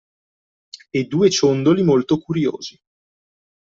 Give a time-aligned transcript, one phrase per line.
[0.89, 2.75] E due ciondoli molto curiosi